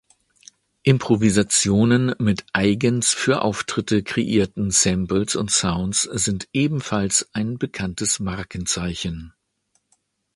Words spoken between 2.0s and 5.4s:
mit eigens für Auftritte kreierten Samples